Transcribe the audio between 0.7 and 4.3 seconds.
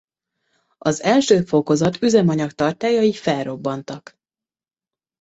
Az első fokozat üzemanyag tartályai felrobbantak.